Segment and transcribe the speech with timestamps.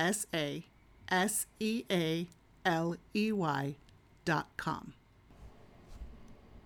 [0.00, 0.64] S A
[1.10, 2.26] S E A
[2.64, 3.76] L E Y
[4.24, 4.94] dot com.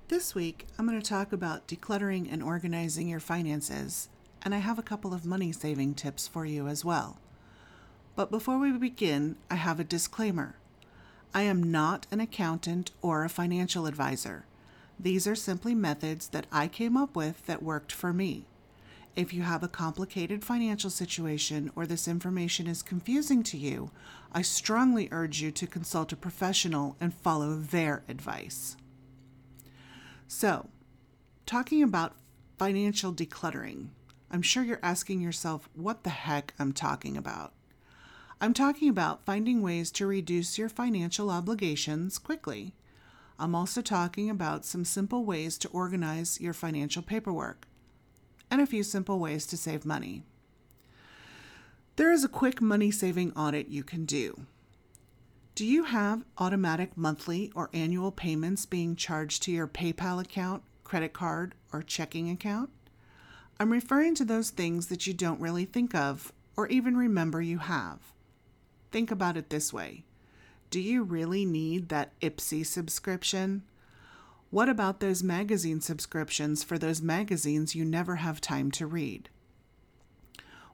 [0.07, 4.09] This week, I'm going to talk about decluttering and organizing your finances,
[4.43, 7.19] and I have a couple of money saving tips for you as well.
[8.15, 10.55] But before we begin, I have a disclaimer.
[11.35, 14.45] I am not an accountant or a financial advisor.
[14.97, 18.47] These are simply methods that I came up with that worked for me.
[19.17, 23.93] If you have a complicated financial situation or this information is confusing to you,
[24.33, 28.77] I strongly urge you to consult a professional and follow their advice.
[30.27, 30.69] So,
[31.47, 32.17] talking about
[32.59, 33.91] financial decluttering,
[34.33, 37.53] I'm sure you're asking yourself what the heck I'm talking about.
[38.41, 42.75] I'm talking about finding ways to reduce your financial obligations quickly.
[43.39, 47.69] I'm also talking about some simple ways to organize your financial paperwork
[48.51, 50.23] and a few simple ways to save money.
[51.97, 54.47] There is a quick money saving audit you can do.
[55.55, 61.13] Do you have automatic monthly or annual payments being charged to your PayPal account, credit
[61.13, 62.71] card, or checking account?
[63.61, 67.59] I'm referring to those things that you don't really think of or even remember you
[67.59, 68.01] have.
[68.91, 70.05] Think about it this way
[70.71, 73.63] Do you really need that Ipsy subscription?
[74.55, 79.29] What about those magazine subscriptions for those magazines you never have time to read?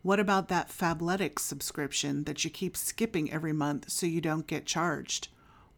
[0.03, 4.67] What about that Fabletics subscription that you keep skipping every month so you don't get
[4.67, 5.29] charged?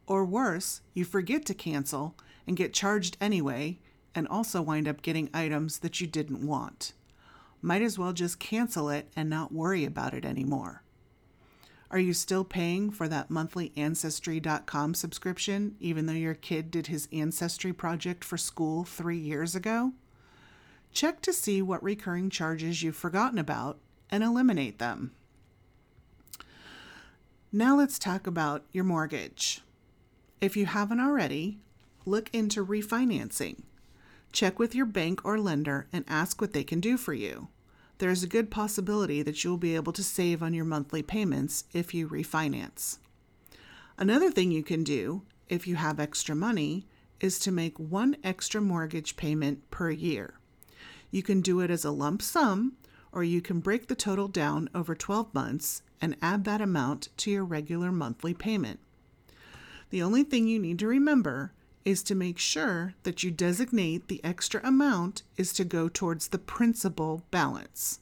[0.05, 3.79] Or worse, you forget to cancel and get charged anyway,
[4.13, 6.91] and also wind up getting items that you didn't want.
[7.61, 10.82] Might as well just cancel it and not worry about it anymore.
[11.93, 17.07] Are you still paying for that monthly Ancestry.com subscription, even though your kid did his
[17.13, 19.93] Ancestry project for school three years ago?
[20.91, 23.77] Check to see what recurring charges you've forgotten about
[24.09, 25.11] and eliminate them.
[27.51, 29.61] Now let's talk about your mortgage.
[30.41, 31.59] If you haven't already,
[32.07, 33.61] look into refinancing.
[34.31, 37.49] Check with your bank or lender and ask what they can do for you.
[37.99, 41.65] There is a good possibility that you'll be able to save on your monthly payments
[41.73, 42.97] if you refinance.
[43.97, 46.87] Another thing you can do, if you have extra money,
[47.19, 50.33] is to make one extra mortgage payment per year.
[51.11, 52.73] You can do it as a lump sum
[53.11, 57.31] or you can break the total down over 12 months and add that amount to
[57.31, 58.79] your regular monthly payment.
[59.91, 61.53] The only thing you need to remember
[61.85, 66.37] is to make sure that you designate the extra amount is to go towards the
[66.37, 67.99] principal balance.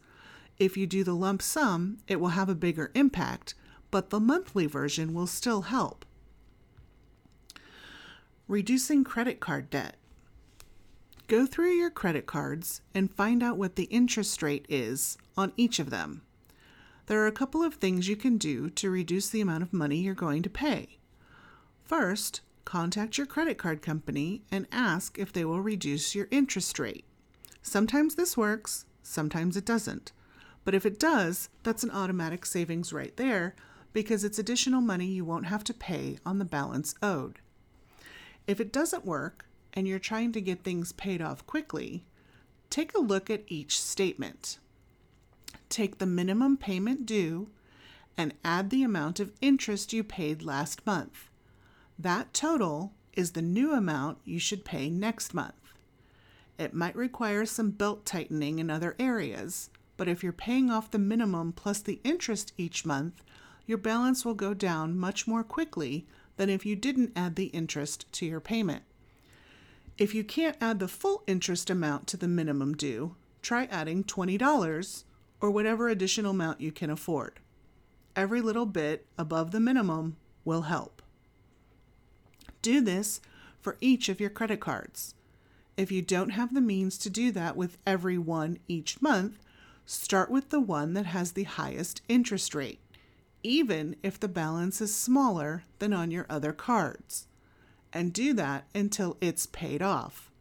[0.58, 3.56] If you do the lump sum, it will have a bigger impact,
[3.90, 6.06] but the monthly version will still help.
[8.48, 9.96] Reducing credit card debt.
[11.28, 15.80] Go through your credit cards and find out what the interest rate is on each
[15.80, 16.22] of them.
[17.08, 19.98] There are a couple of things you can do to reduce the amount of money
[19.98, 21.00] you're going to pay.
[21.84, 27.04] First, contact your credit card company and ask if they will reduce your interest rate.
[27.62, 30.14] Sometimes this works, sometimes it doesn't.
[30.64, 33.56] But if it does, that's an automatic savings right there
[33.92, 37.40] because it's additional money you won't have to pay on the balance owed.
[38.48, 42.06] If it doesn't work, and you're trying to get things paid off quickly,
[42.70, 44.60] take a look at each statement.
[45.68, 47.50] Take the minimum payment due
[48.18, 51.31] and add the amount of interest you paid last month.
[52.02, 55.54] That total is the new amount you should pay next month.
[56.58, 60.98] It might require some belt tightening in other areas, but if you're paying off the
[60.98, 63.22] minimum plus the interest each month,
[63.68, 68.12] your balance will go down much more quickly than if you didn't add the interest
[68.14, 68.82] to your payment.
[70.00, 75.04] If you can't add the full interest amount to the minimum due, try adding $20
[75.40, 77.40] or whatever additional amount you can afford.
[78.16, 81.01] Every little bit above the minimum will help.
[82.62, 83.22] Do this
[83.60, 85.16] for each of your credit cards.
[85.78, 89.40] If you don't have the means to do that with every one each month,
[89.86, 92.80] start with the one that has the highest interest rate,
[93.44, 97.28] even if the balance is smaller than on your other cards
[97.94, 100.32] and do that until it's paid off.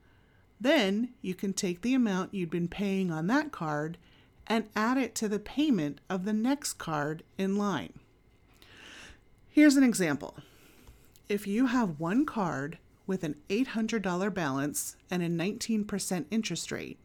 [0.61, 3.99] Then you can take the amount you'd been paying on that card
[4.47, 7.95] and add it to the payment of the next card in line.
[9.49, 10.37] Here's an example.
[11.31, 16.99] If you have one card with an $800 balance and a 19% interest rate,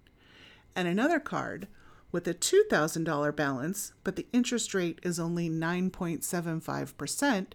[0.76, 1.68] and another card
[2.12, 7.46] with a $2,000 balance, but the interest rate is only 9.75%,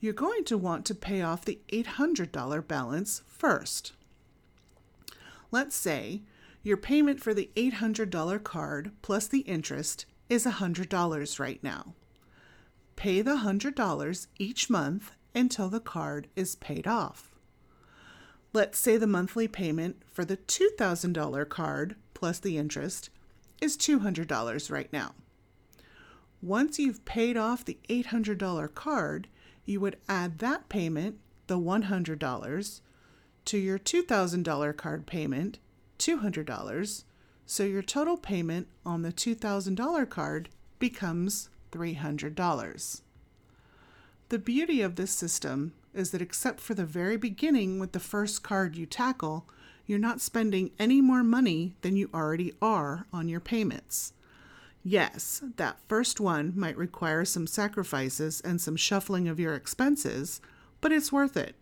[0.00, 3.92] you're going to want to pay off the $800 balance first.
[5.52, 6.22] Let's say
[6.64, 11.94] your payment for the $800 card plus the interest is $100 right now.
[12.96, 17.34] Pay the $100 each month until the card is paid off.
[18.52, 23.10] Let's say the monthly payment for the $2,000 card plus the interest
[23.60, 25.14] is $200 right now.
[26.42, 29.28] Once you've paid off the $800 card,
[29.64, 32.80] you would add that payment, the $100,
[33.44, 35.58] to your $2,000 card payment,
[35.98, 37.04] $200,
[37.46, 40.48] so your total payment on the $2,000 card
[40.78, 43.00] becomes $300.
[44.32, 48.42] The beauty of this system is that except for the very beginning with the first
[48.42, 49.44] card you tackle,
[49.86, 54.14] you're not spending any more money than you already are on your payments.
[54.82, 60.40] Yes, that first one might require some sacrifices and some shuffling of your expenses,
[60.80, 61.54] but it's worth it.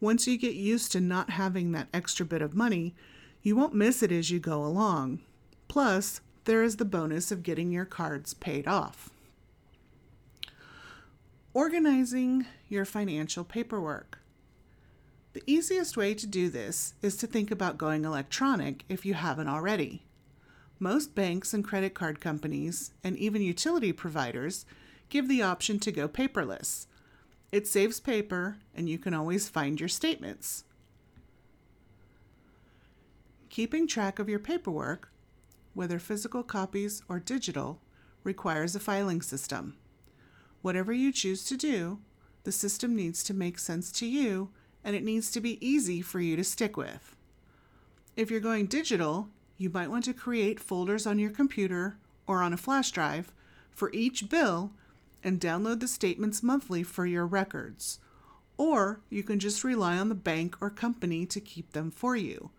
[0.00, 2.94] Once you get used to not having that extra bit of money,
[3.42, 5.18] you won't miss it as you go along.
[5.66, 9.10] Plus, there is the bonus of getting your cards paid off.
[11.56, 14.18] Organizing your financial paperwork.
[15.32, 19.48] The easiest way to do this is to think about going electronic if you haven't
[19.48, 20.04] already.
[20.78, 24.66] Most banks and credit card companies, and even utility providers,
[25.08, 26.88] give the option to go paperless.
[27.50, 30.64] It saves paper, and you can always find your statements.
[33.48, 35.10] Keeping track of your paperwork,
[35.72, 37.80] whether physical copies or digital,
[38.24, 39.78] requires a filing system.
[40.66, 42.00] Whatever you choose to do,
[42.42, 44.50] the system needs to make sense to you
[44.82, 47.14] and it needs to be easy for you to stick with.
[48.16, 49.28] If you're going digital,
[49.58, 53.32] you might want to create folders on your computer or on a flash drive
[53.70, 54.72] for each bill
[55.22, 58.00] and download the statements monthly for your records.
[58.56, 62.50] Or you can just rely on the bank or company to keep them for you.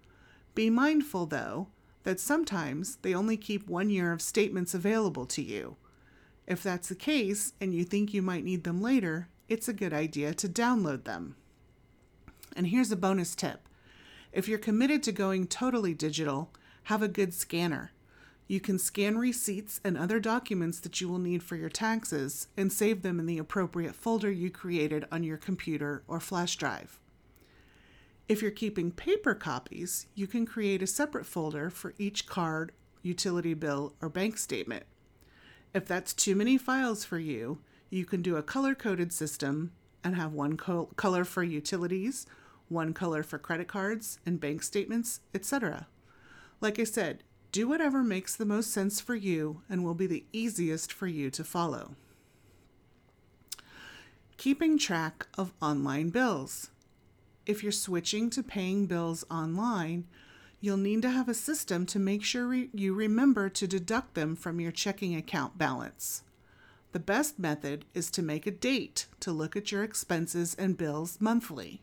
[0.56, 1.68] Be mindful, though,
[2.04, 5.75] that sometimes they only keep one year of statements available to you.
[6.47, 9.94] If that's the case and you think you might need them later, it's a good
[9.94, 11.35] idea to download them.
[12.55, 13.67] And here's a bonus tip
[14.31, 16.51] if you're committed to going totally digital,
[16.83, 17.91] have a good scanner.
[18.47, 22.71] You can scan receipts and other documents that you will need for your taxes and
[22.71, 26.99] save them in the appropriate folder you created on your computer or flash drive.
[28.29, 32.71] If you're keeping paper copies, you can create a separate folder for each card,
[33.01, 34.85] utility bill, or bank statement.
[35.74, 37.60] If that's too many files for you,
[37.90, 39.72] you can do a color coded system
[40.04, 42.25] and have one co- color for utilities,
[42.69, 45.88] one color for credit cards and bank statements, etc.
[46.62, 50.25] Like I said, do whatever makes the most sense for you and will be the
[50.34, 51.96] easiest for you to follow.
[54.38, 56.69] Keeping track of online bills.
[57.46, 60.06] If you're switching to paying bills online,
[60.59, 64.36] you'll need to have a system to make sure re- you remember to deduct them
[64.36, 66.24] from your checking account balance.
[66.94, 71.18] The best method is to make a date to look at your expenses and bills
[71.19, 71.81] monthly.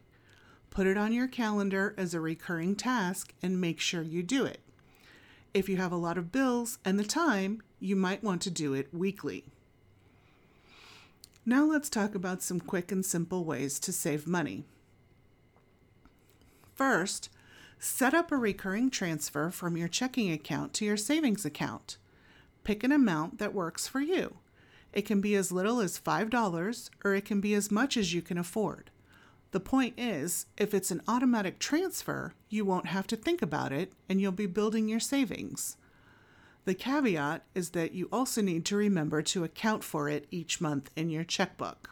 [0.70, 4.60] Put it on your calendar as a recurring task and make sure you do it.
[5.52, 8.74] If you have a lot of bills and the time, you might want to do
[8.74, 9.44] it weekly.
[11.46, 14.64] Now let's talk about some quick and simple ways to save money.
[16.74, 17.28] First,
[17.84, 21.98] set up a recurring transfer from your checking account to your savings account.
[22.64, 24.38] Pick an amount that works for you.
[24.94, 28.22] It can be as little as $5 or it can be as much as you
[28.22, 28.90] can afford.
[29.50, 33.92] The point is, if it's an automatic transfer, you won't have to think about it
[34.08, 35.76] and you'll be building your savings.
[36.64, 40.90] The caveat is that you also need to remember to account for it each month
[40.96, 41.90] in your checkbook.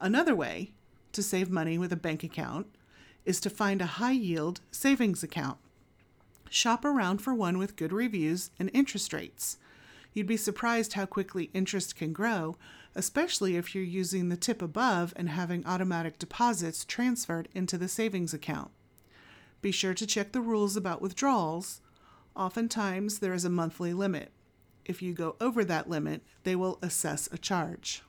[0.00, 0.70] Another way
[1.10, 2.68] to save money with a bank account
[3.24, 5.58] is to find a high yield savings account.
[6.50, 9.58] Shop around for one with good reviews and interest rates.
[10.12, 12.56] You'd be surprised how quickly interest can grow,
[12.94, 18.32] especially if you're using the tip above and having automatic deposits transferred into the savings
[18.32, 18.70] account.
[19.60, 21.80] Be sure to check the rules about withdrawals.
[22.36, 24.30] Oftentimes, there is a monthly limit.
[24.84, 28.02] If you go over that limit, they will assess a charge.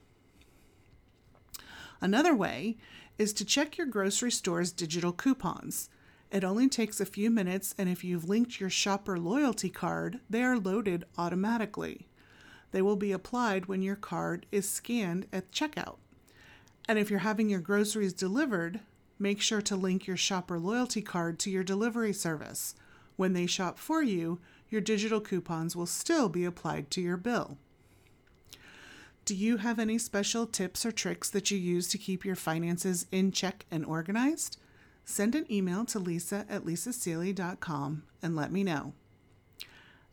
[2.02, 2.78] Another way
[3.18, 5.90] is to check your grocery store's digital coupons.
[6.32, 10.44] It only takes a few minutes, and if you've linked your shopper loyalty card, they
[10.44, 12.08] are loaded automatically.
[12.72, 15.98] They will be applied when your card is scanned at checkout.
[16.90, 18.82] And if you're having your groceries delivered,
[19.18, 22.76] make sure to link your shopper loyalty card to your delivery service.
[23.16, 27.58] When they shop for you, your digital coupons will still be applied to your bill.
[29.26, 33.08] Do you have any special tips or tricks that you use to keep your finances
[33.12, 34.58] in check and organized?
[35.04, 38.94] Send an email to lisa at lisasealey.com and let me know.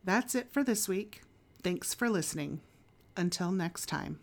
[0.03, 1.23] That's it for this week.
[1.63, 2.61] Thanks for listening.
[3.15, 4.19] Until next time.